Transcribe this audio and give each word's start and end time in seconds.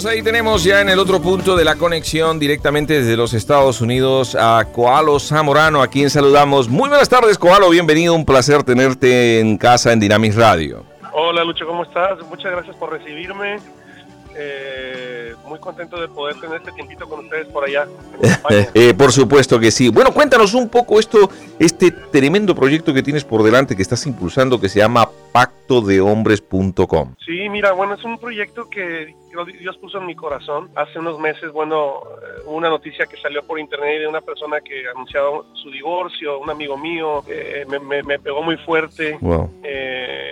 ahí 0.00 0.22
tenemos 0.22 0.64
ya 0.64 0.80
en 0.80 0.88
el 0.88 0.98
otro 0.98 1.20
punto 1.20 1.54
de 1.54 1.64
la 1.64 1.76
conexión 1.76 2.38
directamente 2.38 2.94
desde 2.94 3.14
los 3.14 3.34
Estados 3.34 3.82
Unidos 3.82 4.34
a 4.34 4.64
Coalo 4.72 5.20
Zamorano, 5.20 5.82
a 5.82 5.88
quien 5.88 6.08
saludamos. 6.08 6.68
Muy 6.68 6.88
buenas 6.88 7.10
tardes, 7.10 7.36
Coalo, 7.36 7.68
bienvenido, 7.68 8.14
un 8.14 8.24
placer 8.24 8.62
tenerte 8.64 9.38
en 9.38 9.58
casa 9.58 9.92
en 9.92 10.00
Dinamis 10.00 10.34
Radio. 10.34 10.84
Hola, 11.12 11.44
Lucho, 11.44 11.66
¿cómo 11.66 11.82
estás? 11.82 12.18
Muchas 12.26 12.52
gracias 12.52 12.74
por 12.76 12.90
recibirme. 12.90 13.58
Eh, 14.36 15.34
muy 15.46 15.58
contento 15.58 16.00
de 16.00 16.08
poder 16.08 16.40
tener 16.40 16.56
este 16.56 16.72
tiempito 16.72 17.08
con 17.08 17.20
ustedes 17.20 17.46
por 17.48 17.64
allá. 17.64 17.86
eh, 18.74 18.94
por 18.94 19.12
supuesto 19.12 19.58
que 19.60 19.70
sí. 19.70 19.88
Bueno, 19.88 20.12
cuéntanos 20.12 20.54
un 20.54 20.68
poco 20.68 20.98
esto, 20.98 21.30
este 21.58 21.90
tremendo 21.90 22.54
proyecto 22.54 22.94
que 22.94 23.02
tienes 23.02 23.24
por 23.24 23.42
delante, 23.42 23.76
que 23.76 23.82
estás 23.82 24.06
impulsando, 24.06 24.60
que 24.60 24.68
se 24.68 24.78
llama 24.78 25.08
pactodehombres.com. 25.32 27.14
Sí, 27.24 27.48
mira, 27.48 27.72
bueno, 27.72 27.94
es 27.94 28.04
un 28.04 28.18
proyecto 28.18 28.68
que 28.68 29.14
Dios 29.60 29.76
puso 29.78 29.98
en 29.98 30.06
mi 30.06 30.14
corazón. 30.14 30.70
Hace 30.74 30.98
unos 30.98 31.18
meses, 31.18 31.50
bueno, 31.52 32.02
eh, 32.04 32.42
una 32.46 32.68
noticia 32.68 33.06
que 33.06 33.16
salió 33.16 33.42
por 33.42 33.58
internet 33.58 34.00
de 34.00 34.06
una 34.06 34.20
persona 34.20 34.60
que 34.60 34.86
anunciaba 34.88 35.42
su 35.54 35.70
divorcio, 35.70 36.38
un 36.38 36.50
amigo 36.50 36.76
mío, 36.76 37.24
eh, 37.28 37.64
me, 37.68 38.02
me, 38.02 38.18
pegó 38.18 38.42
muy 38.42 38.56
fuerte. 38.58 39.16
Wow. 39.20 39.50
Eh, 39.62 40.31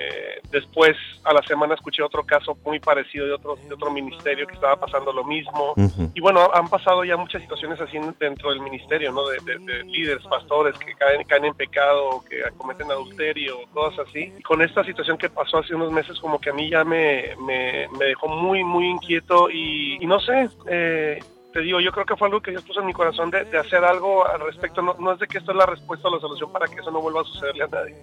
Después, 0.50 0.96
a 1.24 1.32
la 1.32 1.42
semana, 1.42 1.74
escuché 1.74 2.02
otro 2.02 2.24
caso 2.24 2.56
muy 2.64 2.80
parecido 2.80 3.26
de 3.26 3.32
otro, 3.32 3.56
de 3.56 3.72
otro 3.72 3.90
ministerio 3.90 4.46
que 4.46 4.54
estaba 4.54 4.76
pasando 4.76 5.12
lo 5.12 5.24
mismo. 5.24 5.74
Y 6.14 6.20
bueno, 6.20 6.50
han 6.52 6.68
pasado 6.68 7.04
ya 7.04 7.16
muchas 7.16 7.42
situaciones 7.42 7.80
así 7.80 7.98
dentro 8.18 8.50
del 8.50 8.60
ministerio, 8.60 9.12
¿no? 9.12 9.28
De, 9.28 9.40
líderes, 9.84 10.24
pastores 10.26 10.76
que 10.78 10.94
caen, 10.94 11.24
caen 11.24 11.44
en 11.44 11.54
pecado, 11.54 12.24
que 12.28 12.42
cometen 12.56 12.90
adulterio, 12.90 13.58
cosas 13.72 14.06
así. 14.08 14.32
Y 14.38 14.42
con 14.42 14.60
esta 14.62 14.84
situación 14.84 15.18
que 15.18 15.30
pasó 15.30 15.58
hace 15.58 15.74
unos 15.74 15.92
meses, 15.92 16.18
como 16.18 16.40
que 16.40 16.50
a 16.50 16.52
mí 16.52 16.70
ya 16.70 16.84
me, 16.84 17.36
me, 17.38 17.88
dejó 17.98 18.28
muy, 18.28 18.64
muy 18.64 18.86
inquieto 18.86 19.50
y, 19.50 20.02
y 20.02 20.06
no 20.06 20.18
sé, 20.20 20.48
eh, 20.68 21.20
te 21.52 21.60
digo, 21.60 21.80
yo 21.80 21.90
creo 21.90 22.06
que 22.06 22.16
fue 22.16 22.28
algo 22.28 22.40
que 22.40 22.52
Dios 22.52 22.62
puso 22.62 22.80
en 22.80 22.86
mi 22.86 22.92
corazón 22.92 23.30
de, 23.30 23.58
hacer 23.58 23.84
algo 23.84 24.26
al 24.26 24.40
respecto. 24.40 24.82
No, 24.82 25.12
es 25.12 25.18
de 25.18 25.26
que 25.26 25.38
esto 25.38 25.50
es 25.50 25.56
la 25.56 25.66
respuesta 25.66 26.08
o 26.08 26.14
la 26.14 26.20
solución 26.20 26.52
para 26.52 26.66
que 26.68 26.80
eso 26.80 26.90
no 26.90 27.00
vuelva 27.00 27.22
a 27.22 27.24
sucederle 27.24 27.64
a 27.64 27.68
nadie, 27.68 27.96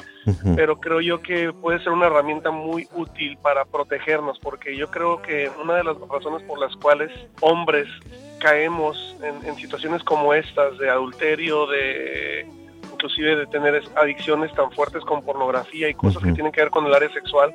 pero 0.55 0.79
creo 0.79 1.01
yo 1.01 1.21
que 1.21 1.53
puede 1.53 1.79
ser 1.79 1.93
una 1.93 2.07
herramienta 2.07 2.51
muy 2.51 2.87
útil 2.93 3.37
para 3.37 3.65
protegernos, 3.65 4.39
porque 4.39 4.75
yo 4.75 4.89
creo 4.91 5.21
que 5.21 5.49
una 5.61 5.75
de 5.75 5.83
las 5.83 5.97
razones 6.09 6.43
por 6.43 6.59
las 6.59 6.75
cuales 6.75 7.11
hombres 7.41 7.87
caemos 8.39 9.15
en, 9.21 9.55
situaciones 9.55 10.03
como 10.03 10.33
estas, 10.33 10.77
de 10.77 10.89
adulterio, 10.89 11.67
de 11.67 12.45
inclusive 12.91 13.35
de 13.35 13.47
tener 13.47 13.81
adicciones 13.95 14.53
tan 14.55 14.71
fuertes 14.71 15.03
con 15.03 15.23
pornografía 15.23 15.87
y 15.87 15.93
cosas 15.93 16.23
que 16.23 16.31
tienen 16.33 16.51
que 16.51 16.61
ver 16.61 16.69
con 16.71 16.85
el 16.85 16.93
área 16.93 17.11
sexual, 17.13 17.53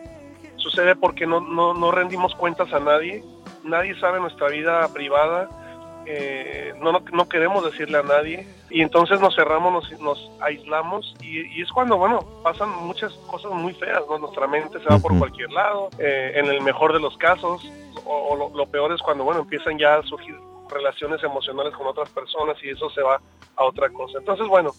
sucede 0.57 0.95
porque 0.97 1.27
no, 1.27 1.41
no, 1.41 1.75
no 1.75 1.91
rendimos 1.91 2.35
cuentas 2.35 2.73
a 2.73 2.81
nadie, 2.81 3.25
nadie 3.65 3.99
sabe 3.99 4.21
nuestra 4.21 4.49
vida 4.49 4.87
privada, 4.93 5.49
eh, 6.07 6.75
no, 6.81 6.93
no, 6.93 7.29
queremos 7.29 7.65
decirle 7.65 7.99
a 7.99 8.03
nadie. 8.03 8.47
Y 8.71 8.83
entonces 8.83 9.21
nos 9.21 9.35
cerramos, 9.35 9.73
nos, 9.73 10.01
nos 10.01 10.31
aislamos. 10.41 11.15
Y, 11.21 11.61
es 11.61 11.71
cuando, 11.71 11.97
bueno, 11.97 12.21
pasan 12.43 12.71
muchas 12.71 13.13
cosas 13.31 13.53
muy 13.53 13.73
feas, 13.75 14.03
¿no? 14.09 14.19
Nuestra 14.19 14.47
mente 14.47 14.79
se 14.81 14.89
va 14.89 14.99
por 14.99 15.17
cualquier 15.19 15.51
lado, 15.53 15.91
eh, 15.99 16.33
en 16.37 16.47
el 16.47 16.61
mejor 16.63 16.93
de 16.93 17.01
los 17.01 17.17
casos, 17.19 17.71
o, 18.05 18.51
lo, 18.55 18.67
peor 18.67 18.93
es 18.93 19.03
cuando, 19.03 19.25
bueno, 19.25 19.41
empiezan 19.41 19.79
ya 19.79 19.97
a 19.97 20.03
surgir 20.03 20.35
relaciones 20.71 21.23
emocionales 21.23 21.75
con 21.75 21.87
otras 21.87 22.09
personas 22.11 22.57
y 22.63 22.71
eso 22.71 22.89
se 22.91 23.03
va 23.03 23.21
a 23.57 23.65
otra 23.65 23.91
cosa. 23.91 24.19
Entonces, 24.19 24.47
bueno, 24.49 24.71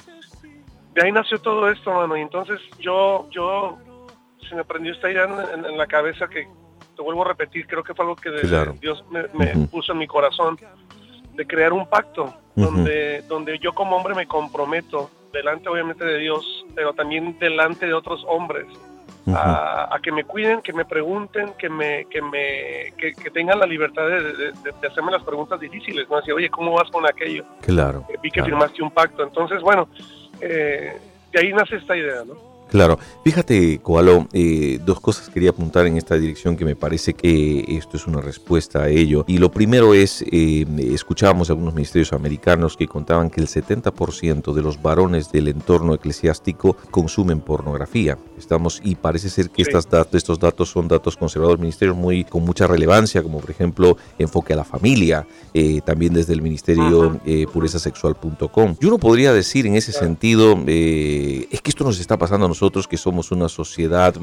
de 0.93 1.03
ahí 1.03 1.11
nació 1.11 1.39
todo 1.39 1.69
esto, 1.69 1.91
mano, 1.91 2.17
y 2.17 2.21
entonces 2.21 2.59
yo, 2.79 3.27
yo, 3.31 3.77
se 4.49 4.55
me 4.55 4.63
prendió 4.63 4.93
esta 4.93 5.09
idea 5.11 5.25
en, 5.53 5.77
la 5.77 5.87
cabeza 5.87 6.27
que, 6.27 6.47
te 6.95 7.01
vuelvo 7.01 7.23
a 7.23 7.29
repetir, 7.29 7.65
creo 7.65 7.83
que 7.83 7.93
fue 7.93 8.05
algo 8.05 8.15
que 8.15 8.29
Dios 8.79 9.03
me, 9.09 9.67
puso 9.67 9.93
en 9.93 9.97
mi 9.97 10.07
corazón 10.07 10.57
de 11.35 11.45
crear 11.45 11.73
un 11.73 11.87
pacto 11.87 12.33
donde, 12.55 13.23
donde 13.23 13.57
yo 13.59 13.73
como 13.73 13.95
hombre 13.95 14.13
me 14.13 14.27
comprometo 14.27 15.09
delante 15.31 15.67
obviamente 15.67 16.05
de 16.05 16.19
Dios, 16.19 16.65
pero 16.75 16.93
también 16.93 17.37
delante 17.39 17.87
de 17.87 17.93
otros 17.93 18.23
hombres, 18.27 18.67
a, 19.27 19.97
que 20.03 20.11
me 20.11 20.23
cuiden, 20.25 20.61
que 20.61 20.73
me 20.73 20.85
pregunten, 20.85 21.53
que 21.57 21.69
me 21.69 22.05
que 22.05 22.21
me 22.21 22.93
que, 22.97 23.29
tengan 23.31 23.59
la 23.59 23.65
libertad 23.65 24.07
de, 24.07 24.87
hacerme 24.87 25.11
las 25.11 25.23
preguntas 25.23 25.59
difíciles, 25.59 26.09
no 26.09 26.17
decir, 26.17 26.33
oye, 26.33 26.49
¿cómo 26.49 26.73
vas 26.73 26.89
con 26.91 27.05
aquello? 27.05 27.45
Claro. 27.61 28.05
Vi 28.21 28.29
que 28.29 28.43
firmaste 28.43 28.83
un 28.83 28.91
pacto, 28.91 29.23
entonces 29.23 29.61
bueno, 29.61 29.87
eh, 30.41 30.97
de 31.31 31.39
ahí 31.39 31.53
nace 31.53 31.77
esta 31.77 31.95
idea, 31.95 32.23
¿no? 32.25 32.52
Claro, 32.69 32.97
fíjate, 33.23 33.79
Coalo, 33.83 34.27
eh, 34.33 34.79
dos 34.83 34.99
cosas 34.99 35.29
quería 35.29 35.51
apuntar 35.51 35.85
en 35.85 35.97
esta 35.97 36.15
dirección 36.15 36.57
que 36.57 36.65
me 36.65 36.75
parece 36.75 37.13
que 37.13 37.65
esto 37.67 37.97
es 37.97 38.07
una 38.07 38.19
respuesta 38.19 38.83
a 38.83 38.89
ello. 38.89 39.25
Y 39.27 39.37
lo 39.37 39.51
primero 39.51 39.93
es, 39.93 40.23
eh, 40.31 40.65
escuchábamos 40.91 41.51
algunos 41.51 41.75
ministerios 41.75 42.13
americanos 42.13 42.75
que 42.75 42.87
contaban 42.87 43.29
que 43.29 43.41
el 43.41 43.47
70% 43.47 44.53
de 44.53 44.61
los 44.63 44.81
varones 44.81 45.31
del 45.31 45.49
entorno 45.49 45.93
eclesiástico 45.93 46.75
consumen 46.89 47.41
pornografía. 47.41 48.17
Estamos, 48.39 48.81
y 48.83 48.95
parece 48.95 49.29
ser 49.29 49.51
que 49.51 49.61
estas 49.61 49.87
estos 50.13 50.39
datos 50.39 50.69
son 50.69 50.87
datos 50.87 51.15
conservadores, 51.15 51.59
ministerios 51.59 51.95
muy, 51.95 52.23
con 52.23 52.43
mucha 52.43 52.65
relevancia, 52.65 53.21
como 53.21 53.39
por 53.39 53.51
ejemplo 53.51 53.97
enfoque 54.17 54.53
a 54.53 54.55
la 54.55 54.63
familia, 54.63 55.27
eh, 55.53 55.81
también 55.85 56.13
desde 56.13 56.33
el 56.33 56.41
ministerio 56.41 57.19
eh, 57.25 57.45
purezasexual.com. 57.53 58.77
Y 58.79 58.85
uno 58.85 58.97
podría 58.97 59.31
decir 59.31 59.67
en 59.67 59.75
ese 59.75 59.91
sentido, 59.91 60.53
es 60.65 61.61
que 61.61 61.69
esto 61.69 61.83
nos 61.83 61.99
está 61.99 62.17
pasando 62.17 62.47
a 62.47 62.49
nosotros 62.53 62.87
que 62.87 62.97
somos 62.97 63.31
una 63.31 63.49
sociedad 63.49 64.13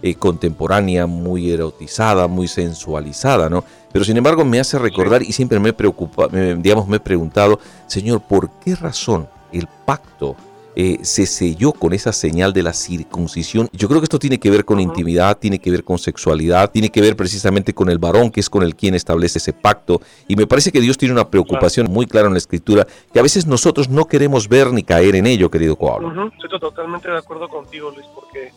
eh, 0.00 0.14
contemporánea 0.14 1.06
muy 1.06 1.50
erotizada, 1.50 2.28
muy 2.28 2.46
sensualizada, 2.46 3.48
¿no? 3.48 3.64
Pero 3.92 4.04
sin 4.04 4.16
embargo 4.16 4.44
me 4.44 4.60
hace 4.60 4.78
recordar 4.78 5.22
y 5.22 5.32
siempre 5.32 5.58
me 5.58 5.72
preocupa, 5.72 6.28
digamos, 6.28 6.86
me 6.86 6.98
he 6.98 7.00
preguntado, 7.00 7.58
Señor, 7.88 8.20
¿por 8.20 8.48
qué 8.60 8.76
razón 8.76 9.28
el 9.52 9.66
pacto 9.84 10.36
eh, 10.76 10.98
se 11.02 11.26
selló 11.26 11.72
con 11.72 11.92
esa 11.92 12.12
señal 12.12 12.52
de 12.52 12.62
la 12.62 12.72
circuncisión. 12.72 13.68
Yo 13.72 13.88
creo 13.88 14.00
que 14.00 14.04
esto 14.04 14.18
tiene 14.18 14.38
que 14.38 14.50
ver 14.50 14.64
con 14.64 14.80
intimidad, 14.80 15.36
tiene 15.38 15.58
que 15.58 15.70
ver 15.70 15.84
con 15.84 15.98
sexualidad, 15.98 16.70
tiene 16.70 16.90
que 16.90 17.00
ver 17.00 17.16
precisamente 17.16 17.74
con 17.74 17.90
el 17.90 17.98
varón 17.98 18.30
que 18.30 18.40
es 18.40 18.48
con 18.48 18.62
el 18.62 18.76
quien 18.76 18.94
establece 18.94 19.38
ese 19.38 19.52
pacto. 19.52 20.00
Y 20.28 20.36
me 20.36 20.46
parece 20.46 20.70
que 20.70 20.80
Dios 20.80 20.96
tiene 20.96 21.12
una 21.12 21.28
preocupación 21.28 21.90
muy 21.90 22.06
clara 22.06 22.28
en 22.28 22.34
la 22.34 22.38
escritura 22.38 22.86
que 23.12 23.18
a 23.18 23.22
veces 23.22 23.46
nosotros 23.46 23.88
no 23.88 24.06
queremos 24.06 24.48
ver 24.48 24.72
ni 24.72 24.82
caer 24.82 25.16
en 25.16 25.26
ello, 25.26 25.50
querido 25.50 25.76
Coablo. 25.76 26.30
Estoy 26.42 26.60
totalmente 26.60 27.10
de 27.10 27.18
acuerdo 27.18 27.48
contigo, 27.48 27.90
Luis, 27.90 28.06
porque 28.14 28.52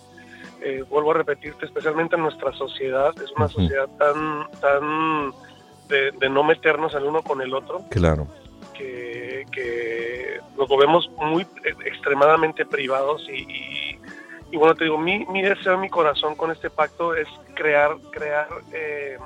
eh, 0.61 0.83
vuelvo 0.89 1.11
a 1.11 1.15
repetirte, 1.15 1.65
especialmente 1.65 2.15
en 2.15 2.21
nuestra 2.21 2.53
sociedad, 2.53 3.11
es 3.23 3.31
una 3.35 3.47
sociedad 3.47 3.87
tan, 3.97 4.49
tan 4.61 5.31
de, 5.89 6.11
de 6.11 6.29
no 6.29 6.43
meternos 6.43 6.93
el 6.93 7.03
uno 7.03 7.21
con 7.23 7.41
el 7.41 7.53
otro. 7.53 7.81
Claro 7.89 8.27
que, 8.73 9.45
que 9.51 10.12
nos 10.57 10.67
volvemos 10.67 11.09
muy 11.17 11.45
extremadamente 11.85 12.65
privados 12.65 13.27
y, 13.29 13.99
y, 14.51 14.57
bueno, 14.57 14.75
te 14.75 14.85
digo, 14.85 14.97
mi, 14.97 15.25
mi 15.25 15.41
deseo 15.41 15.77
mi 15.77 15.89
corazón 15.89 16.35
con 16.35 16.51
este 16.51 16.69
pacto 16.69 17.15
es 17.15 17.27
crear, 17.55 17.97
crear 18.11 18.47
eh, 18.71 19.17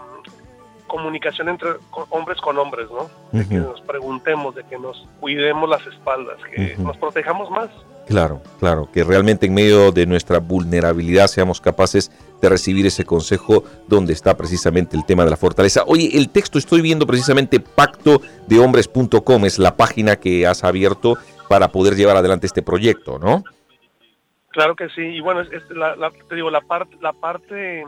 comunicación 0.88 1.50
entre 1.50 1.72
hombres 2.10 2.40
con 2.42 2.58
hombres, 2.58 2.88
¿no? 2.90 3.10
De 3.32 3.48
que 3.48 3.56
nos 3.56 3.82
preguntemos, 3.82 4.56
de 4.56 4.64
que 4.64 4.80
nos 4.80 5.08
cuidemos 5.20 5.70
las 5.70 5.86
espaldas, 5.86 6.38
que 6.54 6.76
nos 6.78 6.98
protejamos 6.98 7.50
más. 7.52 7.70
Claro, 8.08 8.42
claro, 8.60 8.90
que 8.92 9.04
realmente 9.04 9.48
en 9.48 9.54
medio 9.54 9.92
de 9.92 10.06
nuestra 10.06 10.40
vulnerabilidad 10.40 11.28
seamos 11.28 11.60
capaces 11.60 12.10
de 12.42 12.48
recibir 12.48 12.86
ese 12.86 13.04
consejo 13.04 13.66
donde 13.88 14.14
está 14.14 14.38
precisamente 14.38 14.96
el 14.96 15.06
tema 15.06 15.26
de 15.26 15.32
la 15.32 15.38
fortaleza. 15.38 15.84
Oye, 15.88 16.12
el 16.18 16.30
texto 16.30 16.58
estoy 16.58 16.80
viendo 16.82 17.06
precisamente 17.06 17.60
pactodehombres.com, 17.60 19.46
es 19.46 19.60
la 19.60 19.76
página 19.76 20.16
que 20.16 20.48
has 20.48 20.64
abierto 20.64 21.18
para 21.50 21.68
poder 21.70 21.96
llevar 21.96 22.16
adelante 22.16 22.48
este 22.48 22.62
proyecto, 22.62 23.20
¿no? 23.20 23.44
Claro 24.50 24.76
que 24.76 24.88
sí, 24.90 25.02
y 25.02 25.20
bueno, 25.20 25.44
te 25.46 26.36
digo, 26.36 26.50
la 26.50 26.62
parte, 26.62 26.98
la 27.02 27.12
parte, 27.14 27.86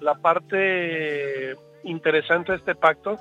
la 0.00 0.14
parte 0.16 1.56
interesante 1.84 2.54
este 2.54 2.74
pacto, 2.74 3.16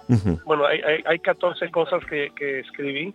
bueno, 0.45 0.65
hay, 0.65 0.81
hay, 1.06 1.19
14 1.19 1.69
cosas 1.71 2.03
que, 2.06 2.31
que 2.35 2.59
escribí, 2.59 3.13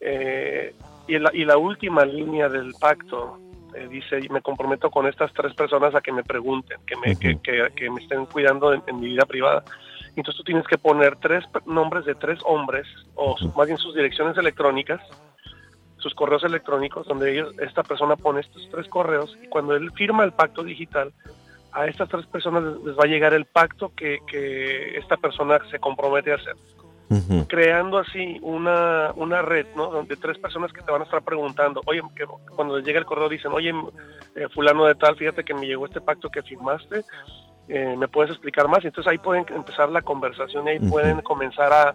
eh, 0.00 0.74
y 1.06 1.18
la, 1.18 1.30
y 1.32 1.44
la 1.44 1.56
última 1.58 2.04
línea 2.04 2.48
del 2.48 2.72
pacto 2.80 3.38
eh, 3.74 3.88
dice, 3.88 4.20
me 4.30 4.40
comprometo 4.40 4.90
con 4.90 5.06
estas 5.06 5.32
tres 5.32 5.52
personas 5.54 5.94
a 5.94 6.00
que 6.00 6.12
me 6.12 6.22
pregunten, 6.22 6.78
que 6.86 6.96
me, 6.96 7.16
que, 7.16 7.38
que, 7.74 7.90
me 7.90 8.00
estén 8.00 8.26
cuidando 8.26 8.72
en, 8.72 9.00
mi 9.00 9.06
vida 9.06 9.26
privada. 9.26 9.64
Entonces 10.14 10.36
tú 10.36 10.44
tienes 10.44 10.66
que 10.66 10.78
poner 10.78 11.16
tres 11.16 11.44
nombres 11.66 12.04
de 12.04 12.14
tres 12.14 12.38
hombres, 12.44 12.86
o 13.16 13.34
más 13.56 13.66
bien 13.66 13.78
sus 13.78 13.94
direcciones 13.94 14.36
electrónicas, 14.38 15.00
sus 15.98 16.14
correos 16.14 16.44
electrónicos, 16.44 17.06
donde 17.08 17.32
ellos, 17.32 17.52
esta 17.58 17.82
persona 17.82 18.14
pone 18.14 18.40
estos 18.40 18.68
tres 18.70 18.86
correos, 18.88 19.36
y 19.42 19.48
cuando 19.48 19.74
él 19.74 19.90
firma 19.92 20.22
el 20.22 20.32
pacto 20.32 20.62
digital, 20.62 21.12
a 21.74 21.86
estas 21.86 22.08
tres 22.08 22.26
personas 22.26 22.62
les 22.84 22.96
va 22.96 23.04
a 23.04 23.08
llegar 23.08 23.34
el 23.34 23.44
pacto 23.44 23.92
que, 23.94 24.20
que 24.26 24.96
esta 24.96 25.16
persona 25.16 25.58
se 25.70 25.78
compromete 25.78 26.32
a 26.32 26.36
hacer 26.36 26.56
creando 27.48 27.98
así 27.98 28.38
una, 28.42 29.12
una 29.16 29.42
red, 29.42 29.66
¿no? 29.76 30.02
De 30.04 30.16
tres 30.16 30.38
personas 30.38 30.72
que 30.72 30.82
te 30.82 30.90
van 30.90 31.02
a 31.02 31.04
estar 31.04 31.22
preguntando, 31.22 31.80
oye, 31.86 32.02
que 32.16 32.24
cuando 32.54 32.76
les 32.76 32.86
llega 32.86 32.98
el 32.98 33.04
correo 33.04 33.28
dicen, 33.28 33.52
oye, 33.52 33.72
eh, 34.34 34.48
fulano 34.52 34.86
de 34.86 34.94
tal, 34.94 35.16
fíjate 35.16 35.44
que 35.44 35.54
me 35.54 35.66
llegó 35.66 35.86
este 35.86 36.00
pacto 36.00 36.30
que 36.30 36.42
firmaste, 36.42 37.04
eh, 37.68 37.94
¿me 37.96 38.08
puedes 38.08 38.30
explicar 38.30 38.68
más? 38.68 38.84
Entonces 38.84 39.10
ahí 39.10 39.18
pueden 39.18 39.46
empezar 39.54 39.90
la 39.90 40.02
conversación 40.02 40.66
y 40.66 40.70
ahí 40.70 40.78
pueden 40.80 41.20
comenzar 41.20 41.72
a, 41.72 41.94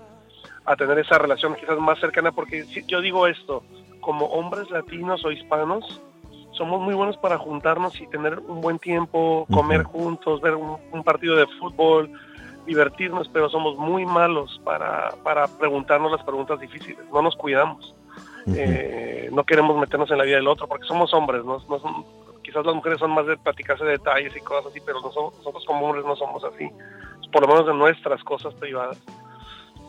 a, 0.66 0.76
tener 0.76 1.00
esa 1.00 1.18
relación 1.18 1.56
quizás 1.56 1.78
más 1.80 2.00
cercana, 2.00 2.32
porque 2.32 2.64
si, 2.64 2.86
yo 2.86 3.02
digo 3.02 3.28
esto, 3.28 3.64
como 4.00 4.26
hombres 4.28 4.70
latinos 4.70 5.26
o 5.26 5.32
hispanos, 5.32 6.02
somos 6.60 6.82
muy 6.82 6.94
buenos 6.94 7.16
para 7.18 7.38
juntarnos 7.38 8.00
y 8.02 8.08
tener 8.08 8.38
un 8.40 8.60
buen 8.60 8.78
tiempo, 8.80 9.48
comer 9.50 9.84
juntos, 9.84 10.42
ver 10.42 10.56
un, 10.56 11.04
partido 11.04 11.38
de 11.38 11.48
fútbol, 11.58 12.12
divertirnos, 12.68 13.30
pero 13.30 13.50
somos 13.50 13.78
muy 13.78 14.06
malos 14.06 14.62
para, 14.66 15.10
para 15.24 15.48
preguntarnos 15.48 16.12
las 16.12 16.24
preguntas 16.24 16.60
difíciles, 16.60 17.00
no 17.12 17.22
nos 17.22 17.36
cuidamos. 17.36 17.96
Eh, 18.56 19.30
no 19.32 19.44
queremos 19.44 19.78
meternos 19.78 20.10
en 20.12 20.18
la 20.18 20.24
vida 20.24 20.36
del 20.36 20.48
otro 20.48 20.68
porque 20.68 20.86
somos 20.86 21.14
hombres, 21.14 21.46
¿no? 21.46 21.60
quizás 22.42 22.66
las 22.66 22.76
mujeres 22.76 23.00
son 23.00 23.12
más 23.12 23.26
de 23.28 23.38
platicarse 23.38 23.86
detalles 23.86 24.36
y 24.36 24.40
cosas 24.42 24.72
así, 24.72 24.82
pero 24.86 25.00
nosotros 25.02 25.64
como 25.66 25.86
hombres 25.86 26.04
no 26.04 26.16
somos 26.16 26.44
así, 26.44 26.70
por 27.32 27.44
lo 27.44 27.48
menos 27.48 27.70
en 27.70 27.78
nuestras 27.78 28.24
cosas 28.24 28.54
privadas. 28.56 28.98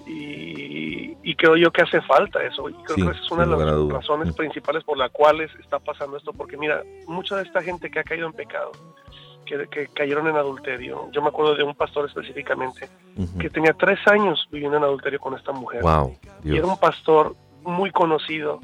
Y, 0.06 1.09
creo 1.34 1.56
yo 1.56 1.70
que 1.70 1.82
hace 1.82 2.00
falta 2.02 2.42
eso, 2.42 2.68
y 2.68 2.74
creo 2.74 2.96
que 2.96 3.02
esa 3.02 3.24
es 3.24 3.30
una 3.30 3.46
de 3.46 3.64
las 3.64 3.88
razones 3.88 4.34
principales 4.34 4.84
por 4.84 4.96
las 4.96 5.10
cuales 5.10 5.50
está 5.60 5.78
pasando 5.78 6.16
esto, 6.16 6.32
porque 6.32 6.56
mira, 6.56 6.82
mucha 7.06 7.36
de 7.36 7.42
esta 7.42 7.62
gente 7.62 7.90
que 7.90 8.00
ha 8.00 8.04
caído 8.04 8.26
en 8.26 8.32
pecado, 8.32 8.72
que, 9.44 9.88
cayeron 9.88 10.28
en 10.28 10.36
adulterio, 10.36 11.10
yo 11.12 11.22
me 11.22 11.28
acuerdo 11.28 11.56
de 11.56 11.64
un 11.64 11.74
pastor 11.74 12.06
específicamente, 12.06 12.88
que 13.38 13.50
tenía 13.50 13.72
tres 13.74 13.98
años 14.06 14.48
viviendo 14.50 14.76
en 14.78 14.84
adulterio 14.84 15.18
con 15.18 15.36
esta 15.36 15.52
mujer, 15.52 15.82
y 16.44 16.56
era 16.56 16.66
un 16.66 16.78
pastor 16.78 17.34
muy 17.62 17.90
conocido, 17.90 18.60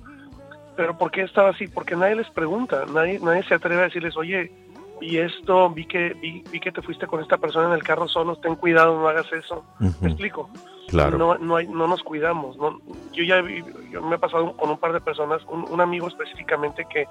pero 0.76 0.96
¿por 0.96 1.10
qué 1.10 1.22
estaba 1.22 1.50
así? 1.50 1.66
Porque 1.69 1.96
nadie 1.96 2.16
les 2.16 2.30
pregunta, 2.30 2.84
nadie, 2.86 3.19
nadie 3.20 3.42
se 3.44 3.54
atreve 3.54 3.82
a 3.82 3.84
decirles, 3.84 4.16
oye, 4.16 4.52
y 5.00 5.19
esto, 5.19 5.70
vi 5.70 5.87
que, 5.87 6.14
vi, 6.14 6.43
que 6.60 6.72
te 6.72 6.82
fuiste 6.82 7.06
con 7.06 7.20
esta 7.20 7.37
persona 7.37 7.69
en 7.69 7.75
el 7.75 7.82
carro 7.82 8.08
solo, 8.08 8.37
ten 8.37 8.56
cuidado, 8.56 8.98
no 8.98 9.08
hagas 9.08 9.31
eso. 9.32 9.64
¿Me 9.78 10.08
explico? 10.08 10.48
Claro. 10.88 11.19
No, 11.19 11.37
no, 11.38 11.56
hay, 11.56 11.66
no 11.66 11.87
nos 11.87 12.02
cuidamos. 12.02 12.56
No, 12.56 12.81
yo 13.12 13.25
ya 13.25 13.43
yo 13.90 14.02
me 14.02 14.16
he 14.16 14.19
pasado 14.19 14.56
con 14.56 14.70
un 14.70 14.78
par 14.78 14.93
de 14.93 15.00
personas, 15.00 15.43
un, 15.48 15.81
amigo 15.81 16.08
específicamente 16.08 16.87
que 16.88 17.06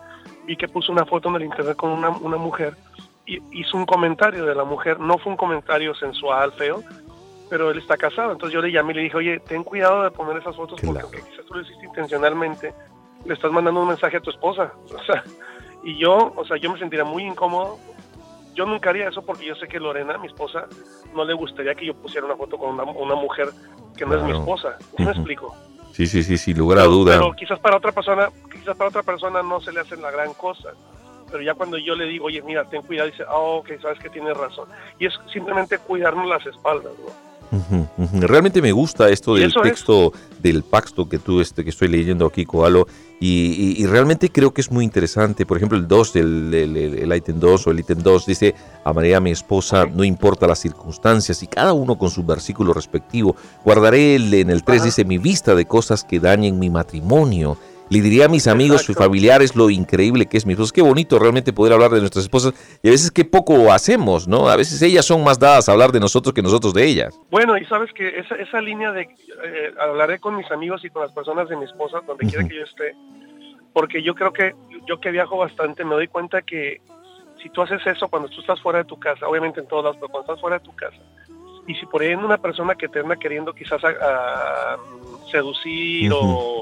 vi 0.46 0.56
que 0.56 0.68
puso 0.68 0.92
una 0.92 1.06
foto 1.06 1.30
en 1.30 1.36
el 1.36 1.44
internet 1.44 1.76
con 1.76 1.92
una, 1.92 2.10
una 2.10 2.38
mujer 2.38 2.76
y 3.26 3.42
hizo 3.52 3.78
un 3.78 3.86
comentario 3.86 4.46
de 4.46 4.56
la 4.56 4.64
mujer, 4.64 5.00
no 5.00 5.18
fue 5.18 5.32
un 5.32 5.38
comentario 5.38 5.94
sensual, 5.96 6.52
feo, 6.54 6.84
pero 7.50 7.72
él 7.72 7.80
está 7.80 7.98
casado. 7.98 8.32
Entonces 8.32 8.54
yo 8.54 8.62
le 8.62 8.72
llamé 8.72 8.94
y 8.94 8.96
le 8.96 9.02
dije, 9.04 9.18
oye, 9.18 9.40
ten 9.40 9.64
cuidado 9.64 10.04
de 10.04 10.12
poner 10.12 10.38
esas 10.38 10.56
fotos 10.56 10.80
porque 10.82 11.18
quizás 11.18 11.46
tú 11.46 11.56
lo 11.56 11.62
hiciste 11.62 11.86
intencionalmente, 11.86 12.74
le 13.26 13.34
estás 13.34 13.52
mandando 13.52 13.82
un 13.82 13.90
mensaje 13.90 14.18
a 14.18 14.22
tu 14.22 14.30
esposa. 14.30 14.74
O 14.96 15.04
sea, 15.04 15.24
y 15.86 15.98
yo, 15.98 16.34
o 16.36 16.44
sea, 16.46 16.58
yo 16.58 16.72
me 16.72 16.80
sentiría 16.80 17.06
muy 17.06 17.24
incómodo. 17.24 17.78
Yo 18.56 18.66
nunca 18.66 18.90
haría 18.90 19.08
eso 19.08 19.22
porque 19.22 19.46
yo 19.46 19.54
sé 19.56 19.68
que 19.68 19.80
Lorena, 19.80 20.18
mi 20.18 20.28
esposa, 20.28 20.66
no 21.14 21.24
le 21.24 21.34
gustaría 21.34 21.76
que 21.76 21.86
yo 21.86 21.94
pusiera 21.94 22.26
una 22.26 22.36
foto 22.36 22.58
con 22.58 22.72
una, 22.72 22.84
una 22.84 23.16
mujer 23.16 23.50
que 23.96 24.04
no 24.04 24.16
es 24.16 24.24
mi 24.24 24.32
esposa. 24.32 24.78
¿Me 24.98 25.12
explico? 25.12 25.56
Sí, 25.92 26.08
sí, 26.08 26.24
sí, 26.24 26.38
sin 26.38 26.58
lugar 26.58 26.80
a 26.80 26.86
duda. 26.86 27.20
Pero 27.20 27.34
quizás 27.34 27.60
para 27.60 27.78
otra 27.78 27.92
persona, 27.92 28.30
quizás 28.52 28.76
para 28.76 28.90
otra 28.90 29.04
persona 29.04 29.44
no 29.44 29.62
se 29.62 29.72
le 29.72 29.82
hace 29.82 29.96
la 29.98 30.10
gran 30.10 30.34
cosa. 30.34 30.70
Pero 31.30 31.44
ya 31.44 31.54
cuando 31.54 31.78
yo 31.78 31.96
le 31.96 32.06
digo, 32.06 32.26
oye, 32.26 32.42
mira, 32.42 32.68
ten 32.68 32.82
cuidado, 32.82 33.10
dice, 33.10 33.24
oh, 33.30 33.58
ok, 33.58 33.80
sabes 33.80 34.00
que 34.00 34.10
tienes 34.10 34.36
razón. 34.36 34.68
Y 34.98 35.06
es 35.06 35.14
simplemente 35.32 35.78
cuidarnos 35.78 36.28
las 36.28 36.46
espaldas, 36.48 36.94
¿no? 36.98 37.12
Realmente 38.20 38.62
me 38.62 38.72
gusta 38.72 39.10
esto 39.10 39.36
del 39.36 39.54
texto 39.54 40.12
del 40.42 40.64
pacto 40.64 41.08
que 41.08 41.20
tú 41.20 41.42
este, 41.42 41.64
que 41.64 41.70
estoy 41.70 41.88
leyendo 41.88 42.26
aquí, 42.26 42.46
Koalo, 42.46 42.88
y, 43.20 43.86
realmente 43.86 44.30
creo 44.30 44.54
que 44.54 44.62
es 44.62 44.72
muy 44.72 44.84
interesante. 44.84 45.46
Por 45.46 45.58
ejemplo, 45.58 45.78
el 45.78 45.88
2, 45.88 46.16
el, 46.18 46.54
el, 46.54 47.16
ítem 47.16 47.40
2 47.40 47.68
o 47.68 47.72
el 47.72 47.80
ítem 47.80 48.00
2 48.00 48.26
dice, 48.26 48.56
amaré 48.84 49.16
a 49.16 49.20
mi 49.20 49.32
esposa, 49.32 49.86
no 49.86 50.04
importa 50.04 50.48
las 50.48 50.60
circunstancias, 50.60 51.42
y 51.42 51.48
cada 51.48 51.74
uno 51.74 51.98
con 51.98 52.10
su 52.10 52.24
versículo 52.24 52.74
respectivo. 52.74 53.36
Guardaré 53.64 54.16
el, 54.16 54.34
en 54.34 54.50
el 54.50 54.64
3, 54.64 54.84
dice, 54.84 55.06
mi 55.06 55.18
vista 55.18 55.56
de 55.56 55.66
cosas 55.66 56.04
que 56.04 56.20
dañen 56.20 56.60
mi 56.60 56.70
matrimonio 56.70 57.58
le 57.90 58.02
diría 58.02 58.26
a 58.26 58.28
mis 58.28 58.48
amigos 58.48 58.90
y 58.90 58.94
familiares 58.94 59.56
lo 59.56 59.70
increíble 59.70 60.26
que 60.26 60.38
es 60.38 60.46
mi 60.46 60.54
esposa. 60.54 60.72
Qué 60.74 60.82
bonito 60.82 61.20
realmente 61.20 61.54
poder 61.54 61.74
hablar 61.74 61.92
de 61.92 62.00
nuestras 62.00 62.26
esposas 62.26 62.54
y 62.82 62.88
a 62.88 62.92
veces 62.92 63.12
qué 63.12 63.26
poco 63.26 63.72
hacemos, 63.72 64.28
¿no? 64.28 64.48
A 64.48 64.56
veces 64.56 64.82
ellas 64.82 65.06
son 65.06 65.24
más 65.24 65.40
dadas 65.40 65.70
a 65.70 65.72
hablar 65.72 65.92
de 65.92 66.00
nosotros 66.00 66.34
que 66.34 66.42
nosotros 66.42 66.74
de 66.74 66.86
ellas. 66.86 67.20
Bueno, 67.30 67.58
y 67.58 67.66
sabes 67.66 67.92
que 67.94 68.20
esa, 68.20 68.36
esa 68.36 68.62
línea 68.62 68.92
de 68.92 69.02
eh, 69.02 69.74
hablaré 69.80 70.20
con 70.20 70.36
mis 70.36 70.50
amigos 70.52 70.84
y 70.84 70.90
con 70.90 71.04
las 71.04 71.12
personas 71.12 71.48
de 71.50 71.56
mi 71.56 71.66
esposa, 71.66 72.02
donde 72.06 72.28
quiera 72.28 72.48
que 72.48 72.56
yo 72.56 72.64
esté, 72.64 72.96
porque 73.74 74.02
yo 74.02 74.16
creo 74.16 74.34
que 74.34 74.56
yo 74.88 75.00
que 75.00 75.12
viajo 75.12 75.38
bastante 75.38 75.84
me 75.84 75.96
doy 75.96 76.08
cuenta 76.08 76.42
que 76.42 76.82
si 77.42 77.50
tú 77.50 77.62
haces 77.62 77.86
eso 77.86 78.08
cuando 78.08 78.30
tú 78.30 78.42
estás 78.42 78.60
fuera 78.62 78.80
de 78.80 78.86
tu 78.86 78.98
casa, 78.98 79.28
obviamente 79.28 79.60
en 79.60 79.68
todos 79.68 79.84
lados, 79.84 79.98
pero 79.98 80.10
cuando 80.10 80.32
estás 80.32 80.42
fuera 80.42 80.60
de 80.60 80.66
tu 80.66 80.76
casa, 80.76 80.98
y 81.68 81.76
si 81.76 81.86
por 81.86 82.02
ahí 82.02 82.10
hay 82.10 82.16
una 82.16 82.38
persona 82.38 82.76
que 82.76 82.88
te 82.88 83.00
anda 83.00 83.16
queriendo 83.16 83.54
quizás 83.54 83.84
a, 83.84 84.78
seducir 85.32 86.12
o 86.14 86.62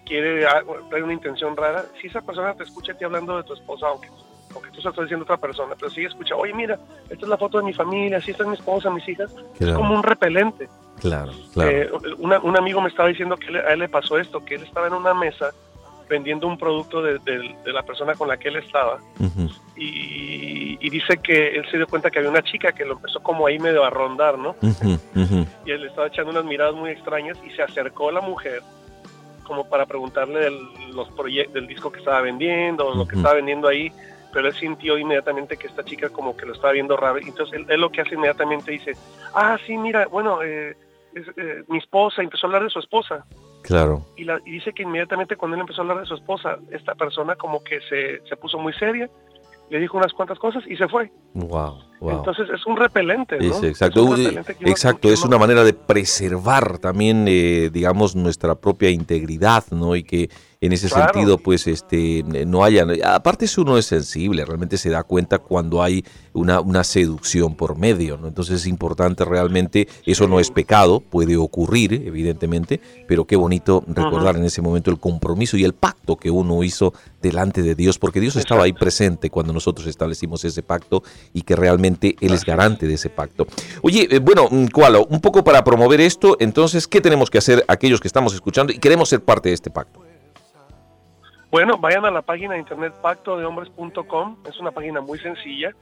o 0.00 0.04
quiere 0.04 0.46
traer 0.88 1.04
una 1.04 1.12
intención 1.12 1.56
rara, 1.56 1.84
si 2.00 2.08
esa 2.08 2.20
persona 2.20 2.54
te 2.54 2.64
escucha 2.64 2.92
a 2.92 2.98
ti 2.98 3.04
hablando 3.04 3.36
de 3.36 3.44
tu 3.44 3.54
esposa, 3.54 3.86
aunque, 3.88 4.08
aunque 4.54 4.70
tú 4.70 4.78
estás 4.78 4.96
diciendo 4.96 5.24
otra 5.24 5.36
persona, 5.36 5.74
pero 5.78 5.90
si 5.90 6.04
escucha, 6.04 6.36
oye, 6.36 6.52
mira, 6.54 6.78
esta 7.08 7.24
es 7.24 7.28
la 7.28 7.36
foto 7.36 7.58
de 7.58 7.64
mi 7.64 7.72
familia, 7.72 8.20
si 8.20 8.30
esta 8.30 8.44
es 8.44 8.48
mi 8.48 8.54
esposa, 8.56 8.90
mis 8.90 9.08
hijas, 9.08 9.34
es 9.58 9.72
como 9.72 9.94
un 9.94 10.02
repelente. 10.02 10.68
Claro, 11.00 11.32
claro. 11.52 11.70
Eh, 11.70 11.90
un 12.18 12.56
amigo 12.56 12.80
me 12.80 12.88
estaba 12.88 13.08
diciendo 13.08 13.36
que 13.36 13.56
a 13.56 13.72
él 13.72 13.78
le 13.78 13.88
pasó 13.88 14.18
esto, 14.18 14.44
que 14.44 14.56
él 14.56 14.64
estaba 14.64 14.86
en 14.86 14.94
una 14.94 15.14
mesa 15.14 15.50
vendiendo 16.10 16.48
un 16.48 16.58
producto 16.58 17.00
de, 17.00 17.20
la 17.64 17.82
persona 17.84 18.14
con 18.14 18.26
la 18.28 18.36
que 18.36 18.48
él 18.48 18.56
estaba 18.56 18.98
y, 19.76 20.90
dice 20.90 21.18
que 21.18 21.50
él 21.50 21.64
se 21.70 21.76
dio 21.76 21.86
cuenta 21.86 22.10
que 22.10 22.18
había 22.18 22.30
una 22.30 22.42
chica 22.42 22.72
que 22.72 22.84
lo 22.84 22.94
empezó 22.94 23.20
como 23.20 23.46
ahí 23.46 23.60
medio 23.60 23.84
a 23.84 23.90
rondar, 23.90 24.36
¿no? 24.36 24.56
y 25.64 25.70
él 25.70 25.84
estaba 25.84 26.08
echando 26.08 26.32
unas 26.32 26.44
miradas 26.44 26.74
muy 26.74 26.90
extrañas 26.90 27.38
y 27.46 27.50
se 27.54 27.62
acercó 27.62 28.08
a 28.08 28.12
la 28.12 28.20
mujer 28.20 28.60
como 29.50 29.68
para 29.68 29.84
preguntarle 29.84 30.38
del, 30.38 30.60
los 30.94 31.08
del 31.52 31.66
disco 31.66 31.90
que 31.90 31.98
estaba 31.98 32.20
vendiendo 32.20 32.86
o 32.86 32.94
lo 32.94 33.04
que 33.04 33.16
estaba 33.16 33.34
vendiendo 33.34 33.66
ahí, 33.66 33.90
pero 34.32 34.46
él 34.46 34.54
sintió 34.54 34.96
inmediatamente 34.96 35.56
que 35.56 35.66
esta 35.66 35.84
chica 35.84 36.08
como 36.08 36.36
que 36.36 36.46
lo 36.46 36.52
estaba 36.52 36.72
viendo 36.72 36.96
raro. 36.96 37.18
Entonces 37.18 37.60
él, 37.68 37.80
lo 37.80 37.90
que 37.90 38.02
hace 38.02 38.14
inmediatamente 38.14 38.70
dice, 38.70 38.92
ah, 39.34 39.58
sí, 39.66 39.76
mira, 39.76 40.06
bueno, 40.06 40.40
eh, 40.44 40.76
eh, 41.16 41.64
mi 41.66 41.78
esposa, 41.78 42.22
empezó 42.22 42.46
a 42.46 42.48
hablar 42.48 42.62
de 42.62 42.70
su 42.70 42.78
esposa. 42.78 43.26
Claro. 43.62 44.06
Y, 44.16 44.22
la, 44.22 44.40
y 44.46 44.52
dice 44.52 44.72
que 44.72 44.84
inmediatamente 44.84 45.34
cuando 45.34 45.56
él 45.56 45.62
empezó 45.62 45.80
a 45.80 45.82
hablar 45.82 45.98
de 45.98 46.06
su 46.06 46.14
esposa, 46.14 46.58
esta 46.70 46.94
persona 46.94 47.34
como 47.34 47.64
que 47.64 47.80
se, 47.88 48.20
se 48.28 48.36
puso 48.36 48.56
muy 48.56 48.72
seria 48.74 49.10
le 49.70 49.78
dijo 49.78 49.96
unas 49.96 50.12
cuantas 50.12 50.38
cosas 50.38 50.64
y 50.66 50.76
se 50.76 50.88
fue. 50.88 51.10
Wow, 51.34 51.78
Entonces 52.00 52.48
es 52.52 52.66
un 52.66 52.76
repelente, 52.76 53.38
¿no? 53.38 53.62
exacto, 53.62 54.16
es 54.16 54.36
exacto, 54.60 55.12
es 55.12 55.22
una 55.22 55.38
manera 55.38 55.62
de 55.62 55.74
preservar 55.74 56.78
también, 56.78 57.26
eh, 57.28 57.70
digamos, 57.72 58.16
nuestra 58.16 58.54
propia 58.54 58.90
integridad, 58.90 59.64
¿no? 59.70 59.94
Y 59.94 60.02
que 60.02 60.30
en 60.62 60.72
ese 60.72 60.90
sentido, 60.90 61.38
pues, 61.38 61.66
este, 61.66 62.22
no 62.46 62.64
haya, 62.64 62.86
aparte 63.04 63.46
si 63.46 63.60
uno 63.62 63.78
es 63.78 63.86
sensible, 63.86 64.44
realmente 64.44 64.76
se 64.76 64.90
da 64.90 65.02
cuenta 65.04 65.38
cuando 65.38 65.82
hay 65.82 66.04
una, 66.34 66.60
una 66.60 66.84
seducción 66.84 67.54
por 67.54 67.78
medio, 67.78 68.18
¿no? 68.18 68.28
Entonces 68.28 68.62
es 68.62 68.66
importante 68.66 69.24
realmente, 69.24 69.88
eso 70.04 70.28
no 70.28 70.38
es 70.38 70.50
pecado, 70.50 71.00
puede 71.00 71.36
ocurrir, 71.36 71.94
evidentemente, 71.94 72.78
pero 73.08 73.24
qué 73.24 73.36
bonito 73.36 73.84
recordar 73.86 74.36
en 74.36 74.44
ese 74.44 74.60
momento 74.60 74.90
el 74.90 74.98
compromiso 74.98 75.56
y 75.56 75.64
el 75.64 75.72
pacto 75.72 76.16
que 76.16 76.30
uno 76.30 76.62
hizo 76.62 76.92
delante 77.22 77.62
de 77.62 77.74
Dios, 77.74 77.98
porque 77.98 78.20
Dios 78.20 78.36
estaba 78.36 78.64
ahí 78.64 78.74
presente 78.74 79.30
cuando 79.30 79.54
nosotros 79.54 79.86
establecimos 79.86 80.44
ese 80.44 80.62
pacto 80.62 81.02
y 81.32 81.42
que 81.42 81.56
realmente 81.56 82.16
Él 82.20 82.32
es 82.32 82.44
garante 82.44 82.86
de 82.86 82.94
ese 82.94 83.10
pacto. 83.10 83.46
Oye, 83.82 84.08
eh, 84.10 84.18
bueno, 84.18 84.48
Kualo, 84.72 85.06
un 85.06 85.20
poco 85.20 85.44
para 85.44 85.64
promover 85.64 86.00
esto, 86.00 86.36
entonces, 86.40 86.86
¿qué 86.86 87.00
tenemos 87.00 87.30
que 87.30 87.38
hacer 87.38 87.64
aquellos 87.68 88.00
que 88.00 88.08
estamos 88.08 88.34
escuchando 88.34 88.72
y 88.72 88.78
queremos 88.78 89.08
ser 89.08 89.20
parte 89.20 89.48
de 89.48 89.54
este 89.54 89.70
pacto? 89.70 90.00
Bueno, 91.50 91.78
vayan 91.78 92.04
a 92.04 92.10
la 92.12 92.22
página 92.22 92.54
de 92.54 92.60
internet 92.60 92.94
pactodehombres.com, 93.02 94.36
es 94.48 94.60
una 94.60 94.70
página 94.70 95.00
muy 95.00 95.18
sencilla, 95.18 95.74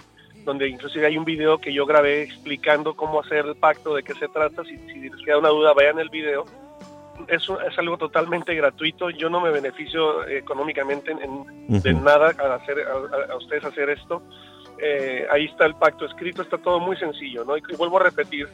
donde 0.45 0.67
inclusive 0.67 1.07
hay 1.07 1.19
un 1.19 1.27
video 1.27 1.59
que 1.59 1.75
yo 1.75 1.85
grabé 1.85 2.23
explicando 2.23 2.95
cómo 2.95 3.21
hacer 3.21 3.45
el 3.45 3.55
pacto, 3.55 3.95
de 3.95 4.03
qué 4.03 4.15
se 4.15 4.29
trata, 4.29 4.65
si, 4.65 4.77
les 4.77 5.23
queda 5.23 5.39
una 5.39 5.51
duda, 5.51 5.75
vayan 5.75 5.99
el 5.99 6.09
video. 6.09 6.47
Es, 7.27 7.43
es 7.43 7.79
algo 7.79 7.99
totalmente 7.99 8.55
gratuito, 8.55 9.11
yo 9.11 9.29
no 9.29 9.41
me 9.41 9.51
beneficio 9.51 10.27
económicamente 10.27 11.11
en, 11.11 11.83
de 11.83 11.93
nada 11.93 12.33
a, 12.39 12.55
hacer, 12.55 12.79
a, 13.29 13.37
ustedes 13.37 13.65
hacer 13.65 13.91
esto. 13.91 14.23
Eh, 14.81 15.27
ahí 15.31 15.47
está 15.47 15.67
el 15.67 15.75
pacto 15.75 16.07
escrito, 16.07 16.43
está 16.43 16.59
todo 16.59 16.79
muy 16.81 16.97
sencillo, 16.97 17.45
¿no? 17.45 17.57
Y, 17.57 17.63
vuelvo 17.77 17.99
a 17.99 18.05
repetir, 18.05 18.49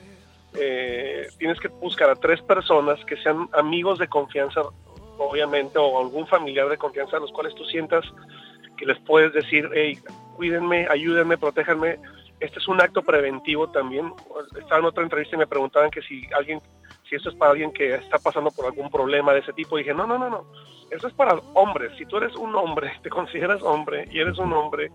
eh, 0.58 1.28
tienes 1.38 1.60
que 1.60 1.68
buscar 1.68 2.08
a 2.10 2.16
tres 2.16 2.40
personas 2.42 3.04
que 3.04 3.16
sean 3.18 3.48
amigos 3.52 3.98
de 3.98 4.08
confianza 4.08 4.62
obviamente, 5.18 5.78
o 5.78 6.00
algún 6.00 6.26
familiar 6.26 6.68
de 6.68 6.78
confianza 6.78 7.16
a 7.16 7.20
los 7.20 7.32
cuales 7.32 7.54
tú 7.54 7.64
sientas 7.64 8.04
que 8.76 8.86
les 8.86 8.98
puedes 9.00 9.32
decir, 9.32 9.68
hey, 9.72 9.98
cuídenme, 10.36 10.86
ayúdenme, 10.88 11.38
protéjanme. 11.38 11.98
Este 12.40 12.58
es 12.58 12.68
un 12.68 12.80
acto 12.80 13.02
preventivo 13.02 13.70
también. 13.70 14.12
Estaba 14.58 14.80
en 14.80 14.86
otra 14.86 15.04
entrevista 15.04 15.36
y 15.36 15.38
me 15.38 15.46
preguntaban 15.46 15.90
que 15.90 16.02
si 16.02 16.22
alguien, 16.36 16.60
si 17.08 17.14
esto 17.14 17.30
es 17.30 17.36
para 17.36 17.52
alguien 17.52 17.72
que 17.72 17.94
está 17.94 18.18
pasando 18.18 18.50
por 18.50 18.66
algún 18.66 18.90
problema 18.90 19.32
de 19.32 19.40
ese 19.40 19.52
tipo. 19.52 19.76
dije, 19.76 19.94
no, 19.94 20.06
no, 20.06 20.18
no, 20.18 20.28
no. 20.28 20.46
Eso 20.90 21.06
es 21.06 21.14
para 21.14 21.34
hombres. 21.54 21.92
Si 21.96 22.04
tú 22.06 22.16
eres 22.16 22.34
un 22.34 22.54
hombre, 22.56 22.92
te 23.02 23.10
consideras 23.10 23.62
hombre 23.62 24.08
y 24.10 24.18
eres 24.18 24.38
un 24.38 24.52
hombre 24.52 24.90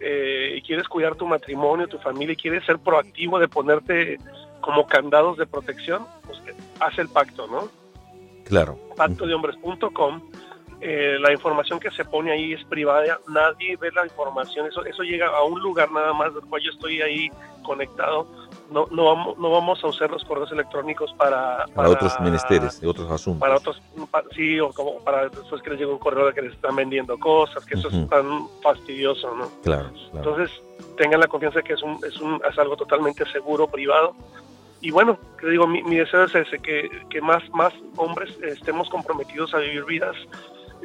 eh, 0.00 0.54
y 0.56 0.62
quieres 0.62 0.88
cuidar 0.88 1.16
tu 1.16 1.26
matrimonio, 1.26 1.88
tu 1.88 1.98
familia, 1.98 2.32
y 2.32 2.36
quieres 2.36 2.64
ser 2.64 2.78
proactivo 2.78 3.38
de 3.38 3.48
ponerte 3.48 4.18
como 4.60 4.86
candados 4.86 5.38
de 5.38 5.46
protección, 5.46 6.06
pues 6.26 6.40
haz 6.80 6.98
el 6.98 7.08
pacto, 7.08 7.46
¿no? 7.46 7.68
Claro. 8.44 8.78
Pactodehombres.com. 8.96 10.22
Eh, 10.80 11.18
la 11.20 11.32
información 11.32 11.80
que 11.80 11.90
se 11.90 12.04
pone 12.04 12.30
ahí 12.30 12.52
es 12.52 12.64
privada, 12.64 13.18
nadie 13.28 13.76
ve 13.76 13.90
la 13.92 14.04
información, 14.04 14.68
eso, 14.68 14.84
eso 14.84 15.02
llega 15.02 15.26
a 15.26 15.42
un 15.42 15.60
lugar 15.60 15.90
nada 15.90 16.12
más 16.12 16.32
del 16.32 16.44
cual 16.44 16.62
yo 16.62 16.70
estoy 16.70 17.02
ahí 17.02 17.28
conectado 17.64 18.28
no, 18.70 18.86
no, 18.90 19.04
vamos, 19.04 19.38
no 19.38 19.50
vamos 19.50 19.82
a 19.82 19.86
usar 19.86 20.10
los 20.10 20.24
correos 20.24 20.52
electrónicos 20.52 21.12
para, 21.14 21.64
para, 21.74 21.88
otros 21.88 22.18
menesteres, 22.20 22.82
otros 22.84 23.10
asuntos. 23.10 23.40
Para 23.40 23.56
otros, 23.56 23.80
sí, 24.34 24.60
o 24.60 24.70
como 24.70 24.98
para 25.00 25.28
después 25.28 25.62
que 25.62 25.70
les 25.70 25.78
llegue 25.78 25.92
un 25.92 25.98
correo 25.98 26.26
de 26.26 26.34
que 26.34 26.42
les 26.42 26.52
están 26.52 26.76
vendiendo 26.76 27.18
cosas, 27.18 27.64
que 27.64 27.74
eso 27.74 27.88
es 27.88 28.08
tan 28.08 28.48
fastidioso, 28.62 29.34
¿no? 29.34 29.48
Claro, 29.62 29.90
Entonces, 30.12 30.50
tengan 30.96 31.20
la 31.20 31.28
confianza 31.28 31.60
de 31.60 31.64
que 31.64 31.74
es, 31.74 31.82
un, 31.82 31.98
es, 32.06 32.20
un, 32.20 32.40
es 32.48 32.58
algo 32.58 32.76
totalmente 32.76 33.24
seguro, 33.32 33.66
privado. 33.66 34.14
Y 34.80 34.90
bueno, 34.90 35.18
te 35.40 35.50
digo, 35.50 35.66
mi, 35.66 35.82
mi 35.82 35.96
deseo 35.96 36.24
es 36.24 36.34
ese, 36.34 36.58
que, 36.58 36.88
que 37.10 37.20
más, 37.20 37.42
más 37.50 37.72
hombres 37.96 38.30
estemos 38.42 38.88
comprometidos 38.90 39.52
a 39.54 39.58
vivir 39.58 39.84
vidas 39.84 40.16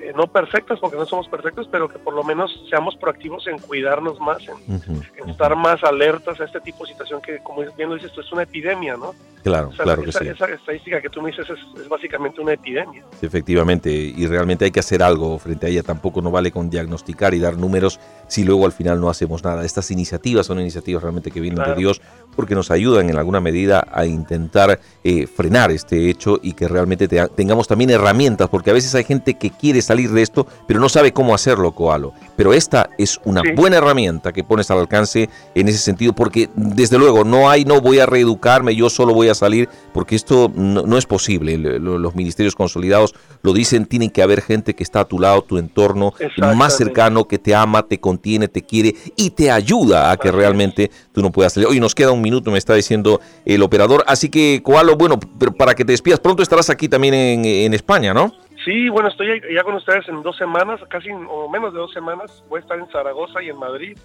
eh, 0.04 0.14
no 0.16 0.28
perfectas, 0.28 0.80
porque 0.80 0.98
no 0.98 1.06
somos 1.06 1.28
perfectos, 1.30 1.68
pero 1.72 1.88
que 1.88 1.98
por 1.98 2.14
lo 2.14 2.24
menos 2.24 2.52
seamos 2.70 2.96
proactivos 2.98 3.48
en 3.48 3.58
cuidarnos 3.58 4.20
más, 4.20 4.44
en, 4.48 5.30
estar 5.30 5.56
más 5.56 5.84
alertas 5.84 6.42
a 6.42 6.46
este 6.46 6.60
tipo 6.60 6.84
de 6.84 6.92
situación 6.92 7.22
que, 7.22 7.40
como 7.40 7.62
bien 7.78 7.90
lo 7.90 7.96
dices, 7.96 8.10
esto 8.10 8.22
es 8.22 8.32
una 8.34 8.44
epidemia, 8.44 8.98
¿no? 8.98 9.14
Claro, 9.44 9.72
claro 9.78 10.04
que 10.04 10.12
sí. 10.12 10.26
Esa 10.26 10.46
estadística 10.46 11.02
que 11.02 11.10
tú 11.10 11.22
me 11.22 11.32
dices 11.32 11.48
es, 11.50 11.90
básicamente 11.90 12.40
una 12.40 12.54
epidemia. 12.54 13.04
Efectivamente, 13.22 13.92
y 13.92 14.26
realmente 14.26 14.66
hay 14.66 14.72
que 14.72 14.80
hacer 14.80 15.04
algo 15.04 15.38
frente 15.38 15.66
a 15.66 15.70
ella. 15.70 15.84
Tampoco 15.84 16.22
no 16.22 16.32
vale 16.32 16.52
con 16.52 16.70
diagnosticar 16.70 17.34
y 17.34 17.40
dar 17.40 17.58
números 17.58 18.00
si 18.28 18.46
luego 18.46 18.66
al 18.66 18.72
final 18.72 19.02
no 19.02 19.10
hacemos 19.10 19.44
nada. 19.44 19.66
Estas 19.66 19.92
iniciativas 19.92 20.46
son 20.46 20.62
iniciativas 20.62 21.04
realmente 21.04 21.30
que 21.30 21.42
vienen 21.42 21.64
de 21.64 21.76
Dios 21.76 22.02
porque 22.36 22.56
nos 22.56 22.72
ayudan 22.72 23.10
en 23.10 23.18
alguna 23.18 23.42
medida 23.42 23.86
a 23.92 24.06
intentar 24.06 24.80
eh, 25.04 25.28
frenar 25.28 25.72
este 25.72 26.10
hecho 26.10 26.40
y 26.42 26.54
que 26.54 26.68
realmente 26.70 27.08
tengamos 27.08 27.68
también 27.68 27.90
herramientas, 27.90 28.50
porque 28.50 28.70
a 28.70 28.74
veces 28.74 28.96
hay 28.96 29.04
gente 29.04 29.36
que 29.36 29.52
quiere 29.52 29.82
salir 29.94 30.12
de 30.12 30.24
esto, 30.24 30.48
pero 30.68 30.80
no 30.80 30.90
sabe 30.90 31.14
cómo 31.14 31.36
hacerlo, 31.36 31.72
Koalo. 31.72 32.14
Pero 32.36 32.52
esta 32.52 32.90
es 32.98 33.20
una 33.26 33.44
buena 33.56 33.78
herramienta 33.78 34.34
que 34.34 34.44
pones 34.44 34.72
al 34.72 34.80
alcance 34.80 35.30
en 35.54 35.68
ese 35.68 35.78
sentido, 35.78 36.14
porque 36.14 36.50
desde 36.56 36.98
luego 36.98 37.24
no 37.24 37.48
hay, 37.48 37.64
no 37.64 37.80
voy 37.80 38.00
a 38.00 38.08
reeducarme, 38.08 38.76
yo 38.76 38.90
solo 38.90 39.14
voy 39.14 39.30
a 39.30 39.36
salir, 39.36 39.70
porque 39.94 40.16
esto 40.16 40.52
no, 40.56 40.98
es 40.98 41.06
posible. 41.06 41.58
Los 41.58 42.16
ministerios 42.16 42.56
consolidados 42.56 43.14
lo 43.44 43.54
dicen, 43.54 43.86
tiene 43.86 44.12
que 44.12 44.24
haber 44.24 44.42
gente 44.42 44.74
que 44.74 44.82
está 44.82 45.02
a 45.02 45.06
tu 45.06 45.20
lado, 45.20 45.44
tu 45.44 45.60
entorno 45.60 46.14
más 46.56 46.76
cercano, 46.76 47.28
que 47.28 47.38
te 47.38 47.54
ama, 47.54 47.84
te 47.84 48.00
contiene, 48.00 48.48
te 48.48 48.64
quiere 48.64 48.96
y 49.16 49.30
te 49.30 49.52
ayuda 49.52 50.10
a 50.10 50.18
que 50.18 50.32
realmente 50.32 50.90
tú 51.12 51.22
no 51.22 51.32
puedas 51.32 51.54
salir. 51.54 51.70
Hoy 51.70 51.80
nos 51.80 51.94
queda 51.94 52.12
un 52.12 52.22
minuto, 52.22 52.50
me 52.50 52.58
está 52.58 52.74
diciendo 52.74 53.22
el 53.46 53.62
operador. 53.62 54.04
Así 54.08 54.30
que, 54.30 54.62
Koalo, 54.64 54.96
bueno, 54.96 55.20
pero 55.38 55.54
para 55.54 55.76
que 55.76 55.86
te 55.86 55.92
despidas, 55.92 56.20
pronto 56.20 56.42
estarás 56.42 56.72
aquí 56.72 56.90
también 56.90 57.14
en, 57.14 57.46
en 57.46 57.74
España, 57.76 58.12
¿no? 58.12 58.32
Sí, 58.64 58.88
bueno, 58.88 59.10
estoy 59.10 59.42
ya 59.54 59.64
con 59.64 59.76
ustedes 59.76 60.08
en 60.08 60.24
dos 60.24 60.38
semanas, 60.38 60.80
casi 60.90 61.10
o 61.12 61.50
menos 61.50 61.74
de 61.74 61.80
dos 61.80 61.92
semanas. 61.92 62.44
Voy 62.48 62.60
a 62.60 62.62
estar 62.62 62.80
en 62.80 62.88
Zaragoza 62.90 63.42
y 63.44 63.50
en 63.50 63.58
Madrid. 63.58 63.98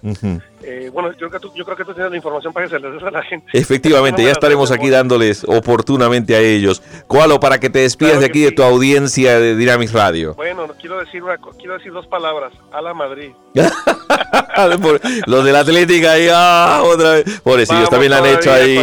eh, 0.63 0.89
bueno, 0.91 1.11
yo 1.11 1.29
creo, 1.29 1.31
que 1.31 1.39
tú, 1.39 1.51
yo 1.55 1.63
creo 1.63 1.77
que 1.77 1.85
tú 1.85 1.93
tienes 1.93 2.11
la 2.11 2.17
información 2.17 2.51
para 2.51 2.65
que 2.65 2.71
se 2.71 2.79
les 2.79 3.01
dé 3.01 3.07
a 3.07 3.11
la 3.11 3.23
gente. 3.23 3.47
Efectivamente, 3.53 4.23
ya 4.23 4.31
estaremos 4.31 4.71
aquí 4.71 4.89
dándoles 4.89 5.45
oportunamente 5.47 6.35
a 6.35 6.39
ellos. 6.39 6.81
Cualo, 7.07 7.39
para 7.39 7.59
que 7.59 7.69
te 7.69 7.79
despidas 7.79 8.19
de 8.19 8.25
aquí 8.25 8.41
de 8.41 8.51
tu 8.51 8.63
audiencia 8.63 9.39
de 9.39 9.55
Dynamics 9.55 9.93
Radio. 9.93 10.33
Bueno, 10.35 10.67
quiero 10.79 10.99
decir, 10.99 11.23
una, 11.23 11.37
quiero 11.57 11.75
decir 11.75 11.93
dos 11.93 12.07
palabras. 12.07 12.51
A 12.71 12.81
la 12.81 12.93
Madrid. 12.93 13.31
los 15.25 15.45
del 15.45 15.55
Atlético 15.55 16.09
ahí, 16.09 16.27
ah, 16.31 16.81
otra 16.83 17.11
vez. 17.11 17.39
Pobrecillos, 17.41 17.89
también 17.89 18.13
han 18.13 18.25
hecho 18.25 18.51
ahí. 18.51 18.77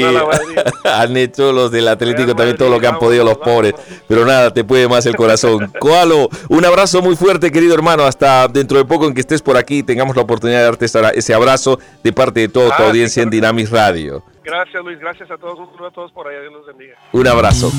han 0.84 1.16
hecho 1.16 1.52
los 1.52 1.70
del 1.70 1.88
Atlético 1.88 2.34
también 2.34 2.56
todo 2.56 2.70
lo 2.70 2.80
que 2.80 2.86
han 2.86 2.98
podido 2.98 3.24
los 3.24 3.38
pobres. 3.38 3.74
Pero 4.08 4.24
nada, 4.24 4.52
te 4.52 4.64
puede 4.64 4.88
más 4.88 5.04
el 5.06 5.16
corazón. 5.16 5.65
Coalo, 5.78 6.28
un 6.48 6.64
abrazo 6.64 7.02
muy 7.02 7.16
fuerte, 7.16 7.50
querido 7.50 7.74
hermano. 7.74 8.04
Hasta 8.04 8.48
dentro 8.48 8.78
de 8.78 8.84
poco 8.84 9.06
en 9.06 9.14
que 9.14 9.20
estés 9.20 9.42
por 9.42 9.56
aquí, 9.56 9.82
tengamos 9.82 10.16
la 10.16 10.22
oportunidad 10.22 10.58
de 10.58 10.64
darte 10.64 10.86
ese 11.14 11.34
abrazo 11.34 11.78
de 12.02 12.12
parte 12.12 12.40
de 12.40 12.48
toda 12.48 12.76
tu 12.76 12.82
ah, 12.82 12.88
audiencia 12.88 13.22
en 13.22 13.30
Dynamics 13.30 13.70
Radio. 13.70 14.22
Gracias, 14.46 14.84
Luis. 14.84 15.00
Gracias 15.00 15.28
a 15.28 15.36
todos. 15.38 15.58
Un 15.58 15.66
saludo 15.72 15.88
a 15.88 15.90
todos 15.90 16.12
por 16.12 16.28
allá. 16.28 16.40
Dios 16.40 16.52
los 16.52 16.66
bendiga. 16.66 16.94
Un 17.12 17.26
abrazo. 17.26 17.72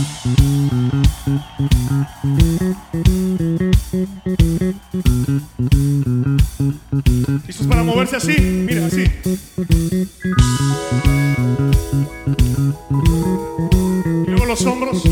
¿Listos 7.47 7.67
para 7.67 7.83
moverse 7.83 8.17
así? 8.17 8.37
Mira, 8.37 8.85
así. 8.85 9.05
Y 14.25 14.29
luego 14.29 14.45
los 14.45 14.65
hombros. 14.65 15.03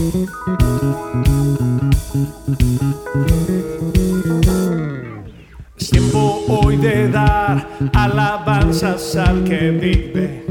Alabanzas 7.93 9.15
al 9.15 9.43
que 9.43 9.71
vive. 9.71 10.45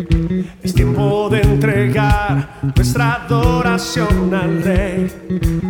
Es 0.63 0.75
tiempo 0.75 1.29
de 1.31 1.41
entregar 1.41 2.61
nuestra 2.75 3.25
adoración 3.25 4.35
al 4.35 4.63
Rey, 4.63 5.11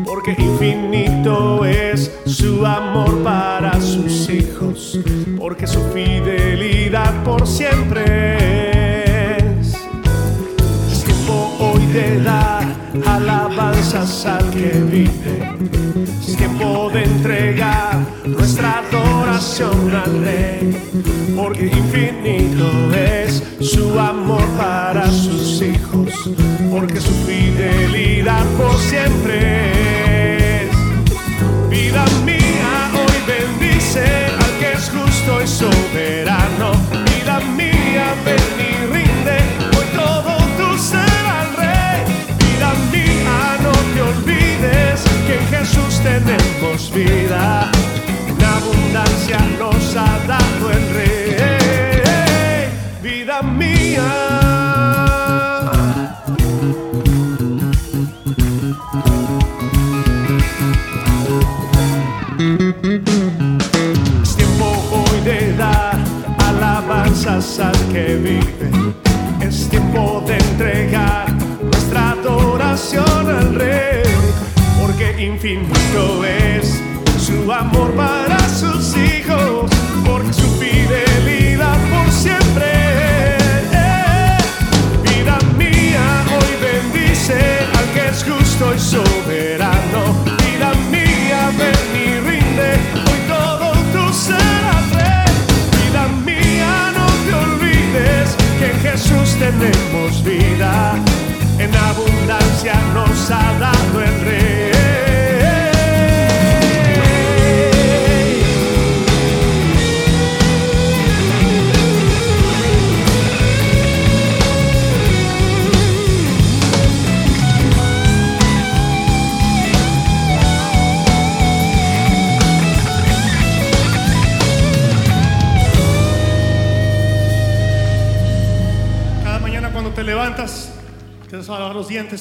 porque 0.04 0.34
infinito 0.38 1.64
es 1.64 2.10
su 2.26 2.64
amor 2.64 3.22
para 3.22 3.80
sus 3.80 4.28
hijos, 4.30 4.98
porque 5.38 5.66
su 5.66 5.80
fidelidad 5.92 7.22
por 7.24 7.46
siempre 7.46 9.36
es. 9.36 9.74
Es 10.92 11.04
tiempo 11.04 11.56
hoy 11.58 11.84
de 11.86 12.22
dar 12.22 12.64
alabanzas 13.06 14.26
al 14.26 14.50
que 14.50 14.70
vive. 14.90 16.03
Tiempo 16.46 16.90
de 16.90 17.04
entregar 17.04 17.96
nuestra 18.26 18.80
adoración 18.80 19.94
al 19.94 20.22
Rey, 20.22 20.76
porque 21.34 21.68
infinito 21.68 22.68
es 22.92 23.42
su 23.62 23.98
amor 23.98 24.44
para 24.58 25.10
sus 25.10 25.62
hijos, 25.62 26.10
porque 26.70 27.00
su 27.00 27.14
fidelidad 27.24 28.44
por 28.58 28.76
siempre 28.76 30.64
es. 30.64 30.70
Vida 31.70 32.04
mía, 32.26 32.90
hoy 32.92 33.18
bendice 33.26 34.04
al 34.38 34.58
que 34.58 34.72
es 34.72 34.90
justo 34.90 35.42
y 35.42 35.46
soberano. 35.46 36.72
Vida 37.06 37.40
mía, 37.56 38.14
ven 38.26 38.60
y 38.60 38.70
rinde, 38.92 39.38
hoy 39.78 39.86
todo 39.96 40.36
tú 40.58 40.78
serás 40.78 41.46
el 41.46 41.56
rey. 41.56 42.04
Vida 42.38 42.70
mía, 42.92 43.56
no 43.62 43.72
te 43.94 44.02
olvides 44.02 45.02
que 45.26 45.34
en 45.38 45.46
Jesús 45.48 45.83
tenemos 46.04 46.92
vida. 46.92 47.70
En 48.28 48.44
abundancia 48.44 49.38
nos 49.58 49.96
ha 49.96 50.18
dado 50.26 50.70
el 50.70 50.94
rey. 50.94 52.68
Vida 53.02 53.42
mía. 53.42 54.43
Infinito 75.46 76.24
es 76.24 76.80
su 77.18 77.52
amor 77.52 77.92
para 77.94 78.38
sus 78.48 78.96
hijos, 78.96 79.70
porque 80.04 80.32
su 80.32 80.48
fidelidad 80.58 81.76
por 81.90 82.10
siempre. 82.10 83.36
Vida 85.02 85.38
mía, 85.58 86.24
hoy 86.34 86.52
bendice 86.62 87.36
al 87.76 87.84
que 87.92 88.08
es 88.08 88.24
justo 88.24 88.74
y 88.74 88.78
soberano. 88.78 90.14
Vida 90.38 90.72
mía, 90.90 91.50
ven 91.58 91.90
y 91.94 92.20
rinde, 92.20 92.72
hoy 93.06 93.20
todo 93.28 93.72
tú 93.92 94.12
serás 94.14 94.90
rey. 94.92 95.34
Vida 95.76 96.06
mía, 96.24 96.92
no 96.96 97.06
te 97.26 97.34
olvides 97.34 98.36
que 98.58 98.70
en 98.70 98.80
Jesús 98.80 99.36
tenemos 99.38 100.24
vida, 100.24 100.94
en 101.58 101.74
abundancia 101.76 102.74
nos 102.94 103.30
ha 103.30 103.58
dado 103.58 103.83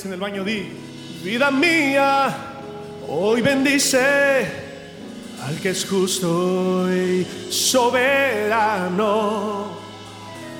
en 0.05 0.13
el 0.13 0.19
baño, 0.19 0.43
di, 0.43 0.67
vida 1.24 1.50
mía, 1.51 2.36
hoy 3.07 3.41
bendice 3.41 4.45
al 5.45 5.55
que 5.62 5.69
es 5.69 5.86
justo 5.86 6.93
y 6.93 7.25
soberano. 7.50 8.98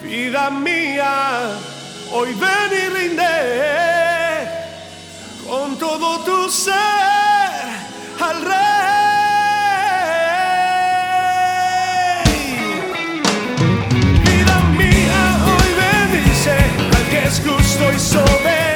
Vida 0.04 0.50
mía, 0.50 1.58
hoy 2.14 2.34
ven 2.34 2.72
y 2.72 2.88
rinde 2.90 3.24
con 5.48 5.78
todo 5.78 6.20
tu 6.20 6.50
ser 6.50 6.72
al 8.20 8.42
rey. 8.42 8.54
Vida 14.24 14.60
mía, 14.78 15.38
hoy 15.48 15.70
bendice 15.84 16.56
al 16.96 17.06
que 17.10 17.20
es 17.28 17.42
justo 17.46 17.92
y 17.94 18.00
soberano. 18.00 18.73